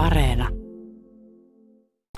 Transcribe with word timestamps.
Areena. 0.00 0.48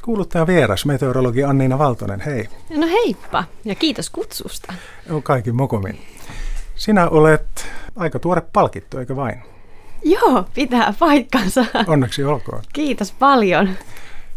Kuuluttaja 0.04 0.46
vieras, 0.46 0.86
meteorologi 0.86 1.44
Anniina 1.44 1.78
Valtonen, 1.78 2.20
hei. 2.20 2.48
No 2.76 2.86
heippa 2.86 3.44
ja 3.64 3.74
kiitos 3.74 4.10
kutsusta. 4.10 4.74
On 5.10 5.22
kaikki 5.22 5.52
mokomin. 5.52 5.98
Sinä 6.74 7.08
olet 7.08 7.66
aika 7.96 8.18
tuore 8.18 8.42
palkittu, 8.52 8.98
eikö 8.98 9.16
vain? 9.16 9.42
Joo, 10.04 10.44
pitää 10.54 10.94
paikkansa. 10.98 11.64
Onneksi 11.86 12.24
olkoon. 12.24 12.62
Kiitos 12.72 13.12
paljon. 13.12 13.68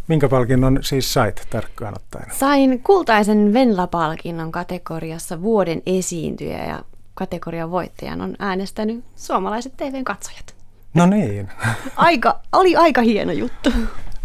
Minkä 0.07 0.29
palkinnon 0.29 0.79
siis 0.81 1.13
sait 1.13 1.47
tarkkaan 1.49 1.93
ottaen? 1.95 2.31
Sain 2.31 2.83
kultaisen 2.83 3.53
Venla-palkinnon 3.53 4.51
kategoriassa 4.51 5.41
vuoden 5.41 5.81
esiintyjä 5.85 6.65
ja 6.65 6.83
kategorian 7.13 7.71
voittajan 7.71 8.21
on 8.21 8.35
äänestänyt 8.39 9.03
suomalaiset 9.15 9.73
TV-katsojat. 9.77 10.54
No 10.95 11.05
niin. 11.05 11.49
Aika, 11.95 12.39
oli 12.53 12.75
aika 12.75 13.01
hieno 13.01 13.31
juttu. 13.31 13.69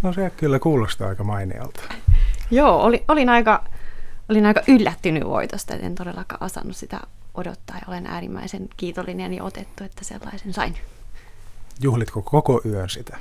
No 0.02 0.12
se 0.12 0.30
kyllä 0.36 0.58
kuulostaa 0.58 1.08
aika 1.08 1.24
mainialta. 1.24 1.80
Joo, 2.50 2.82
oli, 2.82 3.04
olin, 3.08 3.28
aika, 3.28 3.64
olin 4.28 4.46
aika 4.46 4.60
yllättynyt 4.68 5.24
voitosta, 5.24 5.74
en 5.74 5.94
todellakaan 5.94 6.44
osannut 6.44 6.76
sitä 6.76 7.00
odottaa 7.34 7.76
ja 7.76 7.82
olen 7.88 8.06
äärimmäisen 8.06 8.68
kiitollinen 8.76 9.34
ja 9.34 9.44
otettu, 9.44 9.84
että 9.84 10.04
sellaisen 10.04 10.52
sain. 10.52 10.76
Juhlitko 11.82 12.22
koko 12.22 12.60
yön 12.64 12.90
sitä? 12.90 13.16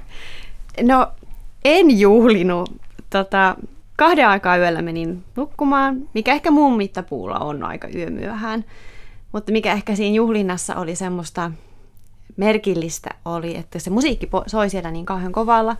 No, 0.81 1.07
en 1.65 1.99
juhlinut. 1.99 2.81
Tota, 3.09 3.55
kahden 3.95 4.27
aikaa 4.27 4.57
yöllä 4.57 4.81
menin 4.81 5.23
nukkumaan, 5.35 5.97
mikä 6.13 6.33
ehkä 6.33 6.51
mun 6.51 6.77
mittapuulla 6.77 7.39
on 7.39 7.63
aika 7.63 7.87
yömyöhään. 7.95 8.65
Mutta 9.31 9.51
mikä 9.51 9.71
ehkä 9.71 9.95
siinä 9.95 10.15
juhlinnassa 10.15 10.75
oli 10.75 10.95
semmoista 10.95 11.51
merkillistä 12.39 13.09
oli, 13.25 13.57
että 13.57 13.79
se 13.79 13.89
musiikki 13.89 14.29
soi 14.47 14.69
siellä 14.69 14.91
niin 14.91 15.05
kauhean 15.05 15.31
kovalla 15.31 15.77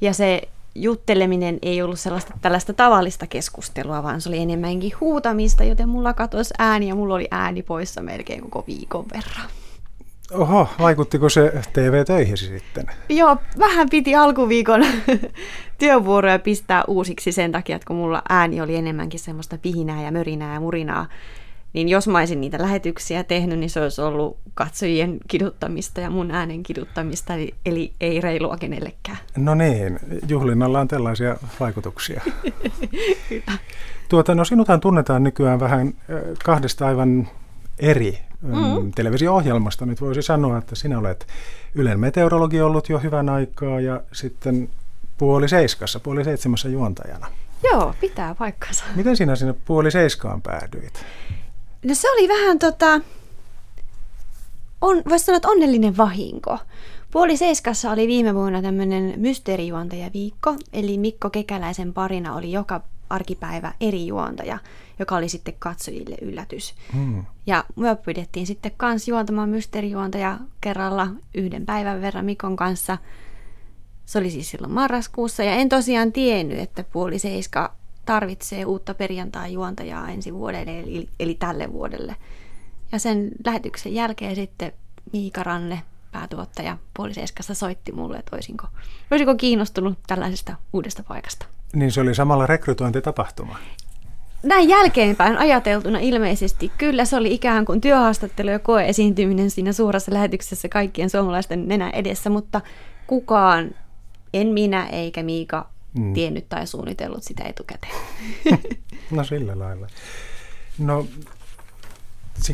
ja 0.00 0.12
se 0.12 0.42
jutteleminen 0.74 1.58
ei 1.62 1.82
ollut 1.82 2.00
sellaista 2.00 2.34
tällaista 2.40 2.72
tavallista 2.72 3.26
keskustelua, 3.26 4.02
vaan 4.02 4.20
se 4.20 4.28
oli 4.28 4.38
enemmänkin 4.38 4.92
huutamista, 5.00 5.64
joten 5.64 5.88
mulla 5.88 6.12
katosi 6.12 6.54
ääni 6.58 6.88
ja 6.88 6.94
mulla 6.94 7.14
oli 7.14 7.28
ääni 7.30 7.62
poissa 7.62 8.02
melkein 8.02 8.42
koko 8.42 8.64
viikon 8.66 9.04
verran. 9.14 9.50
Oho, 10.32 10.68
vaikuttiko 10.78 11.28
se 11.28 11.52
TV-töihisi 11.72 12.46
sitten? 12.46 12.86
Joo, 13.08 13.36
vähän 13.58 13.90
piti 13.90 14.14
alkuviikon 14.14 14.86
työvuoroja 15.78 16.38
pistää 16.38 16.84
uusiksi 16.88 17.32
sen 17.32 17.52
takia, 17.52 17.76
että 17.76 17.86
kun 17.86 17.96
mulla 17.96 18.22
ääni 18.28 18.60
oli 18.60 18.76
enemmänkin 18.76 19.20
semmoista 19.20 19.58
pihinää 19.58 20.02
ja 20.02 20.12
mörinää 20.12 20.54
ja 20.54 20.60
murinaa, 20.60 21.06
niin 21.74 21.88
jos 21.88 22.08
mä 22.08 22.18
olisin 22.18 22.40
niitä 22.40 22.58
lähetyksiä 22.62 23.24
tehnyt, 23.24 23.58
niin 23.58 23.70
se 23.70 23.80
olisi 23.80 24.00
ollut 24.00 24.38
katsojien 24.54 25.18
kiduttamista 25.28 26.00
ja 26.00 26.10
mun 26.10 26.30
äänen 26.30 26.62
kiduttamista, 26.62 27.34
eli, 27.34 27.54
eli 27.66 27.92
ei 28.00 28.20
reilua 28.20 28.56
kenellekään. 28.56 29.18
No 29.36 29.54
niin, 29.54 29.98
juhlinnalla 30.28 30.80
on 30.80 30.88
tällaisia 30.88 31.36
vaikutuksia. 31.60 32.22
tuota, 34.08 34.34
no 34.34 34.44
sinuthan 34.44 34.80
tunnetaan 34.80 35.22
nykyään 35.22 35.60
vähän 35.60 35.94
kahdesta 36.44 36.86
aivan 36.86 37.28
eri 37.78 38.18
mm. 38.42 38.92
televisio-ohjelmasta. 38.94 39.86
Nyt 39.86 40.00
voisi 40.00 40.22
sanoa, 40.22 40.58
että 40.58 40.74
sinä 40.74 40.98
olet 40.98 41.26
Ylen 41.74 42.00
meteorologi 42.00 42.60
ollut 42.60 42.88
jo 42.88 42.98
hyvän 42.98 43.28
aikaa 43.28 43.80
ja 43.80 44.00
sitten 44.12 44.68
puoli 45.18 45.48
seiskassa, 45.48 46.00
puoli 46.00 46.24
seitsemässä 46.24 46.68
juontajana. 46.68 47.26
Joo, 47.62 47.94
pitää 48.00 48.34
paikkansa. 48.34 48.84
Miten 48.96 49.16
sinä 49.16 49.36
sinne 49.36 49.54
puoli 49.64 49.90
seiskaan 49.90 50.42
päädyit? 50.42 51.04
No 51.84 51.94
se 51.94 52.10
oli 52.10 52.28
vähän 52.28 52.58
tota, 52.58 53.00
on, 54.80 55.02
voisi 55.08 55.24
sanoa, 55.24 55.36
että 55.36 55.48
onnellinen 55.48 55.96
vahinko. 55.96 56.58
Puoli 57.10 57.36
seiskassa 57.36 57.90
oli 57.90 58.06
viime 58.06 58.34
vuonna 58.34 58.62
tämmöinen 58.62 59.14
mysteerijuontajaviikko, 59.16 60.56
eli 60.72 60.98
Mikko 60.98 61.30
Kekäläisen 61.30 61.92
parina 61.92 62.34
oli 62.34 62.52
joka 62.52 62.80
arkipäivä 63.10 63.72
eri 63.80 64.06
juontaja, 64.06 64.58
joka 64.98 65.16
oli 65.16 65.28
sitten 65.28 65.54
katsojille 65.58 66.16
yllätys. 66.22 66.74
Hmm. 66.92 67.24
Ja 67.46 67.64
me 67.76 67.96
pyydettiin 67.96 68.46
sitten 68.46 68.72
kans 68.76 69.08
juontamaan 69.08 69.48
mysteerijuontaja 69.48 70.38
kerralla 70.60 71.08
yhden 71.34 71.66
päivän 71.66 72.00
verran 72.00 72.24
Mikon 72.24 72.56
kanssa. 72.56 72.98
Se 74.06 74.18
oli 74.18 74.30
siis 74.30 74.50
silloin 74.50 74.72
marraskuussa 74.72 75.42
ja 75.42 75.52
en 75.52 75.68
tosiaan 75.68 76.12
tiennyt, 76.12 76.58
että 76.58 76.84
puoli 76.92 77.18
seiska 77.18 77.74
tarvitsee 78.04 78.64
uutta 78.64 78.94
perjantai-juontajaa 78.94 80.08
ensi 80.08 80.34
vuodelle, 80.34 80.80
eli, 80.80 81.08
eli 81.20 81.34
tälle 81.34 81.72
vuodelle. 81.72 82.16
Ja 82.92 82.98
sen 82.98 83.30
lähetyksen 83.46 83.94
jälkeen 83.94 84.34
sitten 84.34 84.72
Miika 85.12 85.42
Ranne, 85.42 85.82
päätuottaja 86.12 86.78
Puoliseiskassa, 86.96 87.54
soitti 87.54 87.92
mulle, 87.92 88.16
että 88.16 88.36
olisinko, 88.36 88.66
olisinko 89.10 89.34
kiinnostunut 89.34 89.98
tällaisesta 90.06 90.56
uudesta 90.72 91.02
paikasta. 91.08 91.46
Niin 91.72 91.92
se 91.92 92.00
oli 92.00 92.14
samalla 92.14 92.46
rekrytointitapahtuma. 92.46 93.58
Näin 94.42 94.68
jälkeenpäin 94.68 95.38
ajateltuna 95.38 95.98
ilmeisesti 95.98 96.72
kyllä 96.78 97.04
se 97.04 97.16
oli 97.16 97.34
ikään 97.34 97.64
kuin 97.64 97.80
työhaastattelu 97.80 98.50
ja 98.50 98.58
koeesiintyminen 98.58 99.50
siinä 99.50 99.72
suuressa 99.72 100.14
lähetyksessä 100.14 100.68
kaikkien 100.68 101.10
suomalaisten 101.10 101.68
nenä 101.68 101.90
edessä, 101.90 102.30
mutta 102.30 102.60
kukaan, 103.06 103.70
en 104.34 104.46
minä 104.46 104.86
eikä 104.86 105.22
Miika, 105.22 105.68
mm. 105.98 106.12
tiennyt 106.12 106.48
tai 106.48 106.66
suunnitellut 106.66 107.22
sitä 107.22 107.44
etukäteen. 107.44 107.94
no 109.10 109.24
sillä 109.24 109.58
lailla. 109.58 109.86
No, 110.78 111.06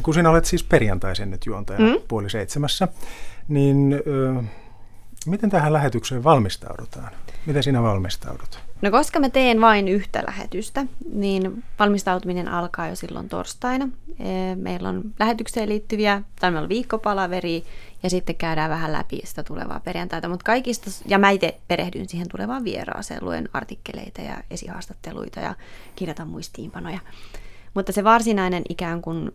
kun 0.02 0.14
sinä 0.14 0.30
olet 0.30 0.44
siis 0.44 0.64
perjantaisin 0.64 1.30
nyt 1.30 1.46
juontajana 1.46 1.94
mm. 1.94 2.00
puoli 2.08 2.30
seitsemässä, 2.30 2.88
niin 3.48 4.02
ö, 4.06 4.42
miten 5.26 5.50
tähän 5.50 5.72
lähetykseen 5.72 6.24
valmistaudutaan? 6.24 7.10
Miten 7.46 7.62
sinä 7.62 7.82
valmistaudut? 7.82 8.60
No 8.82 8.90
koska 8.90 9.20
mä 9.20 9.28
teen 9.28 9.60
vain 9.60 9.88
yhtä 9.88 10.22
lähetystä, 10.26 10.86
niin 11.12 11.64
valmistautuminen 11.78 12.48
alkaa 12.48 12.88
jo 12.88 12.96
silloin 12.96 13.28
torstaina. 13.28 13.88
Meillä 14.56 14.88
on 14.88 15.02
lähetykseen 15.18 15.68
liittyviä, 15.68 16.22
tai 16.40 16.50
meillä 16.50 16.64
on 16.64 16.68
viikkopalaveri, 16.68 17.64
ja 18.02 18.10
sitten 18.10 18.36
käydään 18.36 18.70
vähän 18.70 18.92
läpi 18.92 19.20
sitä 19.24 19.42
tulevaa 19.42 19.80
perjantaita. 19.80 20.28
Mutta 20.28 20.44
kaikista, 20.44 20.90
ja 21.06 21.18
mä 21.18 21.30
itse 21.30 21.60
perehdyn 21.68 22.08
siihen 22.08 22.28
tulevaan 22.28 22.64
vieraaseen, 22.64 23.24
luen 23.24 23.48
artikkeleita 23.52 24.22
ja 24.22 24.36
esihaastatteluita 24.50 25.40
ja 25.40 25.54
kirjoitan 25.96 26.28
muistiinpanoja. 26.28 27.00
Mutta 27.74 27.92
se 27.92 28.04
varsinainen 28.04 28.62
ikään 28.68 29.02
kuin 29.02 29.30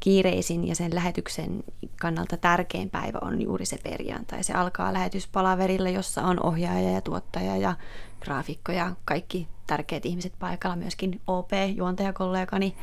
kiireisin 0.00 0.68
ja 0.68 0.74
sen 0.74 0.94
lähetyksen 0.94 1.64
kannalta 2.00 2.36
tärkein 2.36 2.90
päivä 2.90 3.18
on 3.22 3.42
juuri 3.42 3.66
se 3.66 3.78
perjantai. 3.82 4.44
Se 4.44 4.52
alkaa 4.52 4.92
lähetyspalaverilla, 4.92 5.88
jossa 5.88 6.22
on 6.22 6.42
ohjaaja 6.42 6.90
ja 6.90 7.00
tuottaja 7.00 7.56
ja 7.56 7.74
graafikko 8.20 8.72
ja 8.72 8.92
kaikki 9.04 9.48
tärkeät 9.66 10.06
ihmiset 10.06 10.32
paikalla, 10.38 10.76
myöskin 10.76 11.20
OP, 11.26 11.50
juontajakollegani. 11.74 12.76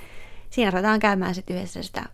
Siinä 0.49 0.71
ruvetaan 0.71 0.99
käymään 0.99 1.35
sitten 1.35 1.55
yhdessä 1.55 1.83
sitä 1.83 2.05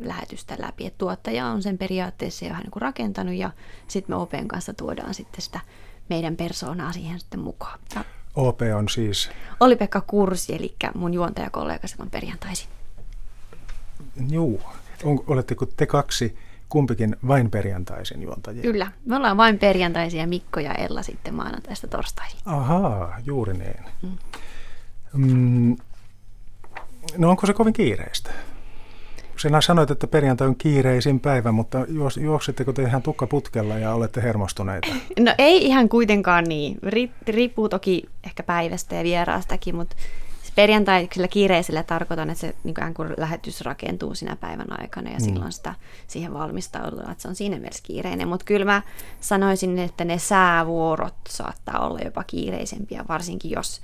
lähetystä 0.00 0.56
läpi. 0.58 0.86
Et 0.86 0.98
tuottaja 0.98 1.46
on 1.46 1.62
sen 1.62 1.78
periaatteessa 1.78 2.44
jo 2.44 2.50
vähän 2.50 2.62
niin 2.62 2.82
rakentanut 2.82 3.34
ja 3.34 3.50
sitten 3.88 4.16
me 4.16 4.22
OPn 4.22 4.48
kanssa 4.48 4.74
tuodaan 4.74 5.14
sitten 5.14 5.42
sitä 5.42 5.60
meidän 6.08 6.36
persoonaa 6.36 6.92
siihen 6.92 7.20
sitten 7.20 7.40
mukaan. 7.40 7.78
Ja 7.94 8.04
OP 8.34 8.60
on 8.76 8.88
siis? 8.88 9.30
Oli-Pekka 9.60 10.00
Kursi, 10.00 10.54
eli 10.54 10.74
mun 10.94 11.14
juontajakollega 11.14 11.86
silloin 11.86 12.10
perjantaisin. 12.10 12.68
Joo. 14.30 14.72
On, 15.04 15.24
oletteko 15.26 15.66
te 15.66 15.86
kaksi 15.86 16.38
kumpikin 16.68 17.16
vain 17.28 17.50
perjantaisin 17.50 18.22
juontajia? 18.22 18.62
Kyllä, 18.62 18.92
me 19.04 19.16
ollaan 19.16 19.36
vain 19.36 19.58
perjantaisia 19.58 20.26
Mikko 20.26 20.60
ja 20.60 20.74
Ella 20.74 21.02
sitten 21.02 21.34
maanantaista 21.34 21.86
torstaisin. 21.86 22.38
Ahaa, 22.44 23.18
juuri 23.24 23.54
niin. 23.54 23.84
Mm. 24.02 24.18
Mm, 25.12 25.76
no 27.16 27.30
onko 27.30 27.46
se 27.46 27.52
kovin 27.52 27.72
kiireistä? 27.72 28.30
Sinä 29.44 29.60
sanoit, 29.60 29.90
että 29.90 30.06
perjantai 30.06 30.48
on 30.48 30.56
kiireisin 30.56 31.20
päivä, 31.20 31.52
mutta 31.52 31.78
juoksitteko 32.20 32.72
te 32.72 32.82
ihan 32.82 33.02
tukkaputkella 33.02 33.78
ja 33.78 33.94
olette 33.94 34.22
hermostuneita? 34.22 34.88
No 35.18 35.34
ei 35.38 35.66
ihan 35.66 35.88
kuitenkaan 35.88 36.44
niin. 36.44 36.78
Riippuu 37.26 37.68
toki 37.68 38.04
ehkä 38.26 38.42
päivästä 38.42 38.94
ja 38.94 39.04
vieraastakin, 39.04 39.76
mutta 39.76 39.96
perjantai 40.54 41.08
kyllä 41.14 41.28
kiireisellä 41.28 41.82
tarkoitan, 41.82 42.30
että 42.30 42.40
se 42.40 42.54
niin 42.64 42.94
kuin 42.96 43.14
lähetys 43.16 43.60
rakentuu 43.60 44.14
siinä 44.14 44.36
päivän 44.36 44.80
aikana 44.80 45.10
ja 45.10 45.18
mm. 45.18 45.24
silloin 45.24 45.52
sitä 45.52 45.74
siihen 46.06 46.34
valmistaudutaan, 46.34 47.12
että 47.12 47.22
se 47.22 47.28
on 47.28 47.34
siinä 47.34 47.58
mielessä 47.58 47.82
kiireinen. 47.82 48.28
Mutta 48.28 48.44
kyllä 48.44 48.66
mä 48.66 48.82
sanoisin, 49.20 49.78
että 49.78 50.04
ne 50.04 50.18
säävuorot 50.18 51.14
saattaa 51.28 51.86
olla 51.86 51.98
jopa 52.04 52.24
kiireisempiä, 52.24 53.04
varsinkin 53.08 53.50
jos 53.50 53.80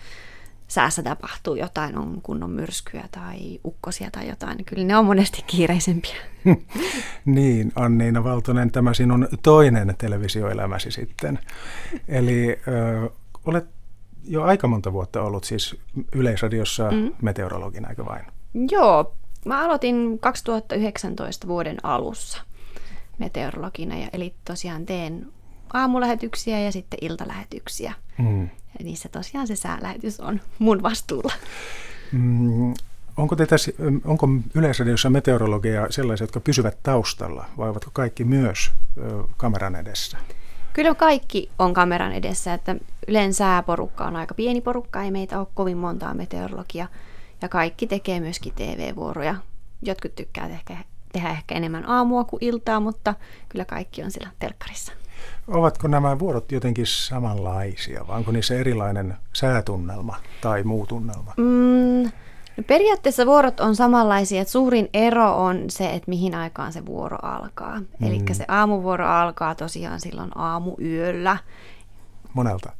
säässä 0.70 1.02
tapahtuu 1.02 1.55
jotain, 1.55 1.99
on 1.99 2.20
kunnon 2.22 2.50
myrskyä 2.50 3.05
tai 3.11 3.61
ukkosia 3.64 4.11
tai 4.11 4.28
jotain, 4.28 4.56
niin 4.56 4.64
kyllä 4.64 4.84
ne 4.84 4.96
on 4.96 5.05
monesti 5.05 5.43
kiireisempiä. 5.46 6.17
niin, 7.25 7.72
Anniina 7.75 8.25
Valtonen, 8.25 8.70
tämä 8.70 8.94
sinun 8.94 9.28
toinen 9.43 9.94
televisioelämäsi 9.99 10.90
sitten. 10.90 11.38
Eli 12.08 12.61
ö, 12.69 13.11
olet 13.46 13.67
jo 14.25 14.43
aika 14.43 14.69
monta 14.69 14.93
vuotta 14.93 15.22
ollut 15.22 15.44
siis 15.44 15.76
Yleisradiossa 16.14 16.90
mm. 16.90 17.12
meteorologina, 17.23 17.88
eikö 17.88 18.05
vain? 18.05 18.26
Joo, 18.70 19.14
mä 19.44 19.64
aloitin 19.64 20.19
2019 20.19 21.46
vuoden 21.46 21.76
alussa 21.82 22.43
meteorologina, 23.19 23.99
ja 23.99 24.08
eli 24.12 24.34
tosiaan 24.44 24.87
teen 24.87 25.26
aamulähetyksiä 25.73 26.61
ja 26.61 26.73
sitten 26.73 26.99
iltalähetyksiä. 27.02 27.93
Mm. 28.19 28.49
Ja 28.78 28.84
niissä 28.84 29.08
tosiaan 29.08 29.46
se 29.46 29.56
säälähetys 29.56 30.20
on 30.20 30.40
mun 30.58 30.82
vastuulla. 30.82 31.32
Mm, 32.12 32.75
onko, 33.17 33.37
teitä, 33.37 33.56
onko 34.05 34.28
Yleisradiossa 34.55 35.11
meteorologia 35.11 35.87
sellaisia, 35.90 36.25
jotka 36.25 36.40
pysyvät 36.40 36.78
taustalla, 36.82 37.46
vai 37.58 37.69
ovatko 37.69 37.90
kaikki 37.93 38.25
myös 38.25 38.70
ö, 38.99 39.22
kameran 39.37 39.75
edessä? 39.75 40.19
Kyllä 40.72 40.94
kaikki 40.94 41.50
on 41.58 41.75
kameran 41.75 42.12
edessä, 42.12 42.55
että 42.55 42.76
yleensä 43.08 43.62
porukka 43.67 44.05
on 44.05 44.17
aika 44.17 44.34
pieni 44.34 44.61
porukka, 44.61 45.02
ei 45.02 45.11
meitä 45.11 45.38
ole 45.38 45.46
kovin 45.55 45.76
montaa 45.76 46.14
meteorologia, 46.14 46.87
ja 47.43 47.49
kaikki 47.49 47.87
tekee 47.87 48.20
myöskin 48.20 48.52
TV-vuoroja. 48.56 49.34
Jotkut 49.82 50.14
tykkää 50.14 50.46
ehkä, 50.46 50.76
tehdä 51.12 51.31
ehkä 51.31 51.55
enemmän 51.55 51.88
aamua 51.88 52.25
kuin 52.25 52.44
iltaa, 52.44 52.81
mutta 52.81 53.14
kyllä 53.49 53.64
kaikki 53.64 54.02
on 54.02 54.11
siellä 54.11 54.31
telkkarissa. 54.38 54.93
Ovatko 55.49 55.88
nämä 55.88 56.19
vuorot 56.19 56.52
jotenkin 56.52 56.87
samanlaisia, 56.87 58.06
vai 58.08 58.17
onko 58.17 58.32
niissä 58.32 58.55
erilainen 58.55 59.17
säätunnelma 59.32 60.17
tai 60.40 60.62
muu 60.62 60.87
tunnelma? 60.87 61.34
Mm, 61.37 62.11
no 62.56 62.64
periaatteessa 62.67 63.26
vuorot 63.26 63.61
on 63.61 63.76
samanlaisia, 63.76 64.40
että 64.40 64.52
suurin 64.52 64.88
ero 64.94 65.44
on 65.44 65.64
se, 65.69 65.90
että 65.90 66.08
mihin 66.08 66.34
aikaan 66.34 66.72
se 66.72 66.87
vuoro 66.87 67.19
alkaa. 67.22 67.81
Mm. 67.81 68.06
Eli 68.06 68.22
se 68.32 68.44
aamuvuoro 68.49 69.06
alkaa 69.06 69.55
tosiaan 69.55 70.00
silloin 70.00 70.31
aamuyöllä, 70.34 71.37
monelta? 72.35 72.73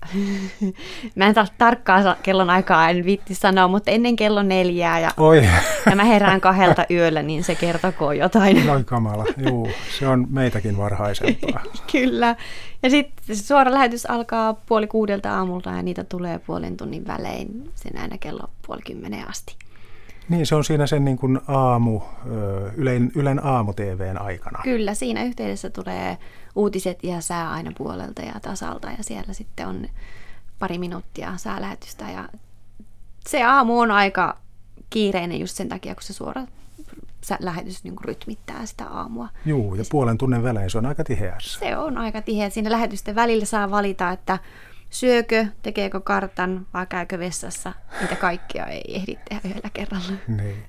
mä 1.17 1.27
en 1.27 1.35
taas 1.35 1.53
tarkkaa 1.59 2.17
kellon 2.23 2.51
aikaa 2.51 2.91
en 2.91 3.05
viitti 3.05 3.35
sanoa, 3.35 3.69
mutta 3.69 3.91
ennen 3.91 4.17
kello 4.17 4.43
neljää 4.43 5.01
ja, 5.01 5.11
Oi. 5.17 5.49
ja 5.91 5.97
mä 5.97 6.05
herään 6.05 6.41
kahdelta 6.41 6.85
yöllä, 6.91 7.23
niin 7.23 7.45
se 7.45 7.55
kertokoo 7.55 8.13
jotain. 8.13 8.63
Noin 8.67 8.85
kamala, 8.85 9.25
juu, 9.37 9.71
se 9.99 10.09
on 10.09 10.27
meitäkin 10.31 10.77
varhaisempaa. 10.77 11.63
Kyllä. 11.93 12.37
Ja 12.83 12.91
sitten 12.91 13.37
suora 13.37 13.73
lähetys 13.73 14.07
alkaa 14.07 14.55
puoli 14.55 14.87
kuudelta 14.87 15.37
aamulta 15.37 15.71
ja 15.71 15.83
niitä 15.83 16.05
tulee 16.05 16.39
puolen 16.39 16.77
tunnin 16.77 17.07
välein 17.07 17.71
sen 17.75 17.99
aina 17.99 18.19
kello 18.19 18.51
puoli 18.67 18.83
kymmeneen 18.83 19.29
asti. 19.29 19.57
Niin, 20.31 20.47
se 20.47 20.55
on 20.55 20.65
siinä 20.65 20.87
sen 20.87 21.05
niin 21.05 21.19
kuin 21.19 21.41
aamu, 21.49 22.01
Ylen, 22.77 23.13
Ylen 23.15 23.47
aamu-TVn 23.47 24.19
aikana. 24.19 24.61
Kyllä, 24.63 24.95
siinä 24.95 25.25
yhteydessä 25.25 25.71
tulee 25.71 26.19
uutiset 26.55 27.05
ja 27.05 27.21
sää 27.21 27.51
aina 27.51 27.73
puolelta 27.79 28.23
ja 28.23 28.41
tasalta 28.43 28.91
ja 28.91 29.05
siellä 29.05 29.33
sitten 29.33 29.67
on 29.69 29.87
pari 30.59 30.79
minuuttia 30.79 31.37
säälähetystä 31.37 32.11
ja 32.11 32.29
se 33.29 33.43
aamu 33.45 33.81
on 33.81 33.91
aika 33.91 34.37
kiireinen 34.91 35.41
just 35.41 35.57
sen 35.57 35.69
takia, 35.69 35.95
kun 35.95 36.03
se 36.03 36.13
suora 36.13 36.43
lähetys 37.41 37.85
niin 37.85 37.95
rytmittää 38.05 38.67
sitä 38.67 38.87
aamua. 38.87 39.29
Joo, 39.45 39.75
ja 39.75 39.85
puolen 39.91 40.19
tunnin 40.19 40.43
välein 40.43 40.71
se 40.71 40.79
on 40.79 40.87
aika 40.87 41.05
tiheässä. 41.05 41.59
Se 41.59 41.77
on 41.77 41.99
aika 41.99 42.23
tiheä. 42.23 42.51
Siinä 42.51 42.71
lähetysten 42.71 43.15
välillä 43.15 43.45
saa 43.45 43.71
valita, 43.71 44.11
että 44.11 44.39
syökö, 44.91 45.47
tekeekö 45.63 46.01
kartan 46.01 46.67
vai 46.75 46.87
käykö 46.87 47.19
vessassa. 47.19 47.73
Niitä 48.01 48.17
kaikkia 48.17 48.67
ei 48.67 48.97
ehdi 48.97 49.19
tehdä 49.29 49.49
yhdellä 49.49 49.71
kerralla. 49.73 50.13
Niin. 50.29 50.63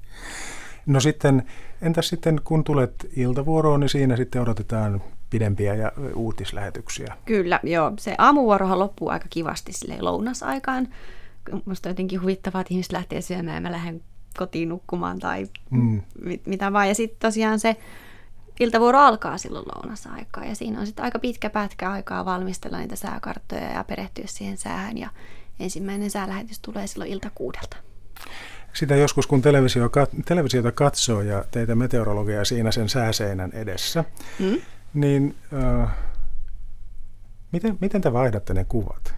No 0.86 1.00
sitten, 1.00 1.44
entäs 1.82 2.10
sitten 2.10 2.42
kun 2.44 2.64
tulet 2.64 3.10
iltavuoroon, 3.16 3.80
niin 3.80 3.90
siinä 3.90 4.18
sitten 4.18 4.42
odotetaan 4.42 5.02
pidempiä 5.30 5.76
ja 5.76 5.92
uutislähetyksiä. 6.16 7.18
Kyllä, 7.26 7.60
joo. 7.64 7.94
Se 8.00 8.16
aamuvuorohan 8.18 8.80
loppuu 8.80 9.10
aika 9.10 9.26
kivasti 9.30 9.74
sille 9.74 9.96
lounasaikaan. 10.00 10.88
Minusta 11.66 11.90
on 11.90 11.92
jotenkin 11.92 12.22
huvittavaa, 12.22 12.62
että 12.62 12.74
ihmiset 12.74 12.92
lähtee 12.92 13.22
syömään 13.22 13.56
ja 13.56 13.62
mä 13.62 13.72
lähden 13.72 14.02
kotiin 14.38 14.70
nukkumaan 14.70 15.20
tai 15.20 15.48
mm. 15.70 16.02
mit, 16.24 16.46
mitä 16.46 16.74
vaan. 16.74 16.88
Ja 16.88 16.96
sitten 16.96 17.20
tosiaan 17.20 17.60
se 17.60 17.78
iltavuoro 18.62 19.00
alkaa 19.00 19.38
silloin 19.38 19.66
lounasaikaa 19.76 20.46
ja 20.46 20.56
siinä 20.56 20.80
on 20.80 20.86
sitten 20.86 21.06
aika 21.06 21.20
pitkä 21.20 21.50
pätkä 21.50 21.92
aikaa 21.92 22.26
valmistella 22.26 22.78
niitä 22.78 22.96
sääkarttoja 22.96 23.72
ja 23.72 23.84
perehtyä 23.84 24.26
siihen 24.28 24.58
säähän 24.58 24.98
ja 24.98 25.10
ensimmäinen 25.60 26.12
säälähetys 26.12 26.60
tulee 26.60 26.88
silloin 26.88 27.12
ilta 27.12 27.32
kuudelta. 27.36 27.78
Sitä 28.74 28.96
joskus, 28.96 29.28
kun 29.28 29.42
televisio, 29.42 29.90
televisiota 30.26 30.72
katsoo 30.72 31.22
ja 31.22 31.46
teitä 31.52 31.76
meteorologia 31.76 32.46
siinä 32.46 32.72
sen 32.72 32.90
sääseinän 32.90 33.52
edessä, 33.54 34.04
mm? 34.40 34.62
niin 34.94 35.36
äh, 35.54 35.90
miten, 37.52 37.78
miten 37.82 38.02
te 38.02 38.14
vaihdatte 38.14 38.54
ne 38.54 38.66
kuvat? 38.66 39.14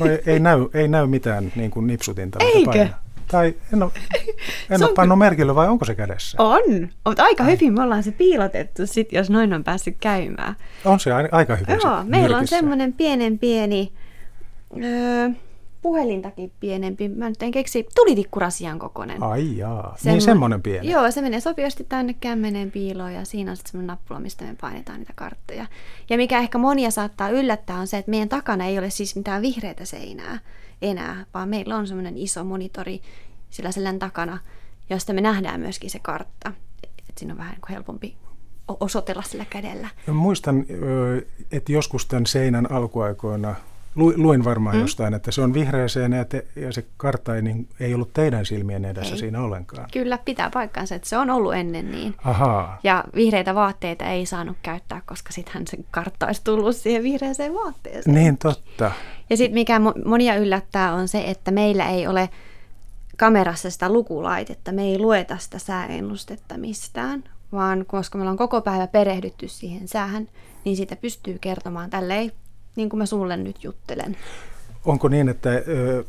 Ei, 0.00 0.22
ei, 0.26 0.40
näy, 0.40 0.68
ei 0.74 0.88
näy 0.88 1.06
mitään 1.06 1.52
niin 1.56 1.70
kuin 1.70 1.86
nipsutinta. 1.86 2.38
Eikö? 2.40 2.64
Painaa. 2.64 3.07
Tai 3.30 3.54
en 3.72 3.82
ole, 3.82 3.92
en 4.70 4.84
ole 4.84 4.92
pannut 4.94 5.18
merkille 5.18 5.54
vai 5.54 5.68
onko 5.68 5.84
se 5.84 5.94
kädessä? 5.94 6.42
On, 6.42 6.88
mutta 7.04 7.22
aika 7.22 7.44
hyvin 7.44 7.72
me 7.72 7.82
ollaan 7.82 8.02
se 8.02 8.12
piilotettu 8.12 8.86
sit, 8.86 9.12
jos 9.12 9.30
noin 9.30 9.54
on 9.54 9.64
päässyt 9.64 9.96
käymään. 10.00 10.56
On 10.84 11.00
se 11.00 11.12
aika 11.32 11.56
hyvin 11.56 11.78
Joo, 11.84 12.04
meillä 12.04 12.38
on 12.38 12.46
semmoinen 12.46 12.92
pienen 12.92 13.38
pieni, 13.38 13.92
öö, 14.84 15.30
puhelintakin 15.82 16.52
pienempi, 16.60 17.08
mä 17.08 17.28
nyt 17.28 17.42
en 17.42 17.50
keksi, 17.50 17.86
tulitikkurasian 17.94 18.78
kokoinen. 18.78 19.22
Ai 19.22 19.56
jaa, 19.56 19.96
Semmo- 19.96 20.10
niin 20.10 20.20
semmoinen 20.20 20.62
pieni. 20.62 20.90
Joo, 20.90 21.10
se 21.10 21.22
menee 21.22 21.40
sopivasti 21.40 21.86
tänne 21.88 22.14
kämmeneen 22.14 22.70
piiloon 22.70 23.14
ja 23.14 23.24
siinä 23.24 23.50
on 23.50 23.56
sitten 23.56 23.70
semmoinen 23.70 23.86
nappula, 23.86 24.20
mistä 24.20 24.44
me 24.44 24.56
painetaan 24.60 24.98
niitä 24.98 25.12
karttoja. 25.16 25.66
Ja 26.10 26.16
mikä 26.16 26.38
ehkä 26.38 26.58
monia 26.58 26.90
saattaa 26.90 27.28
yllättää 27.30 27.78
on 27.78 27.86
se, 27.86 27.98
että 27.98 28.10
meidän 28.10 28.28
takana 28.28 28.64
ei 28.64 28.78
ole 28.78 28.90
siis 28.90 29.16
mitään 29.16 29.42
vihreitä 29.42 29.84
seinää 29.84 30.38
enää, 30.82 31.26
vaan 31.34 31.48
meillä 31.48 31.76
on 31.76 31.86
semmoinen 31.86 32.16
iso 32.18 32.44
monitori 32.44 33.02
sillä 33.50 33.72
selän 33.72 33.98
takana, 33.98 34.38
josta 34.90 35.12
me 35.12 35.20
nähdään 35.20 35.60
myöskin 35.60 35.90
se 35.90 35.98
kartta. 35.98 36.52
Et 37.08 37.18
siinä 37.18 37.34
on 37.34 37.38
vähän 37.38 37.52
niin 37.52 37.62
helpompi 37.70 38.16
osoitella 38.80 39.22
sillä 39.22 39.44
kädellä. 39.50 39.88
Muistan, 40.12 40.66
että 41.52 41.72
joskus 41.72 42.06
tämän 42.06 42.26
seinän 42.26 42.72
alkuaikoina 42.72 43.54
luin 43.98 44.44
varmaan 44.44 44.76
mm. 44.76 44.80
jostain, 44.80 45.14
että 45.14 45.30
se 45.30 45.42
on 45.42 45.54
vihreä 45.54 45.88
seinä 45.88 46.16
ja, 46.16 46.24
te, 46.24 46.46
ja 46.56 46.72
se 46.72 46.84
kartta 46.96 47.36
ei, 47.36 47.42
niin, 47.42 47.68
ei 47.80 47.94
ollut 47.94 48.12
teidän 48.12 48.46
silmien 48.46 48.84
edessä 48.84 49.14
ei. 49.14 49.18
siinä 49.18 49.42
ollenkaan. 49.42 49.88
Kyllä, 49.92 50.18
pitää 50.18 50.50
paikkansa, 50.50 50.94
että 50.94 51.08
se 51.08 51.18
on 51.18 51.30
ollut 51.30 51.54
ennen 51.54 51.90
niin. 51.90 52.14
Ahaa. 52.24 52.78
Ja 52.82 53.04
vihreitä 53.14 53.54
vaatteita 53.54 54.04
ei 54.04 54.26
saanut 54.26 54.56
käyttää, 54.62 55.02
koska 55.06 55.32
sittenhän 55.32 55.66
se 55.66 55.78
kartta 55.90 56.26
olisi 56.26 56.44
tullut 56.44 56.76
siihen 56.76 57.02
vihreäseen 57.02 57.54
vaatteeseen. 57.54 58.14
Niin, 58.14 58.38
totta. 58.38 58.92
Ja 59.30 59.36
sitten 59.36 59.54
mikä 59.54 59.80
monia 60.04 60.36
yllättää 60.36 60.94
on 60.94 61.08
se, 61.08 61.24
että 61.26 61.50
meillä 61.50 61.88
ei 61.88 62.06
ole 62.06 62.28
kamerassa 63.16 63.70
sitä 63.70 63.92
lukulaitetta. 63.92 64.72
Me 64.72 64.82
ei 64.82 64.98
lueta 64.98 65.38
sitä 65.38 65.58
sääennustetta 65.58 66.58
mistään, 66.58 67.24
vaan 67.52 67.84
koska 67.86 68.18
me 68.18 68.22
ollaan 68.22 68.36
koko 68.36 68.60
päivä 68.60 68.86
perehdytty 68.86 69.48
siihen 69.48 69.88
säähän, 69.88 70.28
niin 70.64 70.76
sitä 70.76 70.96
pystyy 70.96 71.38
kertomaan 71.40 71.90
tälleen, 71.90 72.32
niin 72.78 72.88
kuin 72.88 72.98
mä 72.98 73.06
sulle 73.06 73.36
nyt 73.36 73.64
juttelen. 73.64 74.16
Onko 74.84 75.08
niin, 75.08 75.28
että 75.28 75.50
ö, 75.50 76.04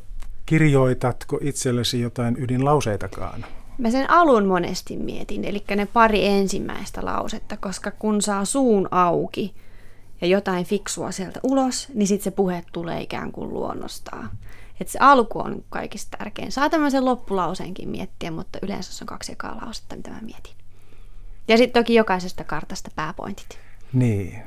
kirjoitatko 0.45 1.39
itsellesi 1.41 2.01
jotain 2.01 2.38
ydinlauseitakaan? 2.39 3.45
Mä 3.77 3.91
sen 3.91 4.09
alun 4.09 4.45
monesti 4.45 4.97
mietin, 4.97 5.45
eli 5.45 5.63
ne 5.75 5.85
pari 5.85 6.25
ensimmäistä 6.25 7.05
lausetta, 7.05 7.57
koska 7.57 7.91
kun 7.91 8.21
saa 8.21 8.45
suun 8.45 8.88
auki 8.91 9.53
ja 10.21 10.27
jotain 10.27 10.65
fiksua 10.65 11.11
sieltä 11.11 11.39
ulos, 11.43 11.88
niin 11.93 12.07
sitten 12.07 12.23
se 12.23 12.31
puhe 12.31 12.63
tulee 12.71 13.01
ikään 13.01 13.31
kuin 13.31 13.53
luonnostaan. 13.53 14.29
Että 14.79 14.91
se 14.91 14.99
alku 15.01 15.39
on 15.39 15.63
kaikista 15.69 16.17
tärkein. 16.17 16.51
Saa 16.51 16.69
tämmöisen 16.69 17.05
loppulauseenkin 17.05 17.89
miettiä, 17.89 18.31
mutta 18.31 18.59
yleensä 18.61 18.93
se 18.93 19.03
on 19.03 19.07
kaksi 19.07 19.31
ekaa 19.31 19.57
lausetta, 19.61 19.95
mitä 19.95 20.09
mä 20.09 20.19
mietin. 20.21 20.53
Ja 21.47 21.57
sitten 21.57 21.83
toki 21.83 21.95
jokaisesta 21.95 22.43
kartasta 22.43 22.91
pääpointit. 22.95 23.59
Niin. 23.93 24.43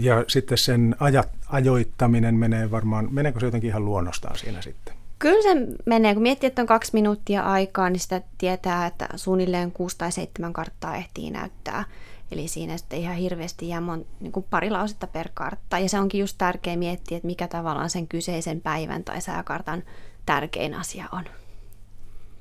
Ja 0.00 0.24
sitten 0.28 0.58
sen 0.58 0.96
aja, 1.00 1.24
ajoittaminen 1.48 2.34
menee 2.34 2.70
varmaan, 2.70 3.08
meneekö 3.10 3.40
se 3.40 3.46
jotenkin 3.46 3.68
ihan 3.68 3.84
luonnostaan 3.84 4.38
siinä 4.38 4.62
sitten? 4.62 4.94
Kyllä 5.18 5.42
se 5.42 5.66
menee. 5.86 6.14
Kun 6.14 6.22
miettii, 6.22 6.46
että 6.46 6.62
on 6.62 6.68
kaksi 6.68 6.90
minuuttia 6.94 7.42
aikaa, 7.42 7.90
niin 7.90 8.00
sitä 8.00 8.22
tietää, 8.38 8.86
että 8.86 9.08
suunnilleen 9.16 9.72
kuusi 9.72 9.98
tai 9.98 10.12
seitsemän 10.12 10.52
karttaa 10.52 10.96
ehtii 10.96 11.30
näyttää. 11.30 11.84
Eli 12.32 12.48
siinä 12.48 12.76
sitten 12.76 12.98
ihan 12.98 13.16
hirveästi 13.16 13.68
jää 13.68 13.80
mon, 13.80 14.06
niin 14.20 14.32
kuin 14.32 14.46
pari 14.50 14.70
lausetta 14.70 15.06
per 15.06 15.28
kartta. 15.34 15.78
Ja 15.78 15.88
se 15.88 15.98
onkin 15.98 16.20
just 16.20 16.38
tärkeä 16.38 16.76
miettiä, 16.76 17.16
että 17.16 17.26
mikä 17.26 17.48
tavallaan 17.48 17.90
sen 17.90 18.08
kyseisen 18.08 18.60
päivän 18.60 19.04
tai 19.04 19.20
sääkartan 19.20 19.82
tärkein 20.26 20.74
asia 20.74 21.08
on. 21.12 21.24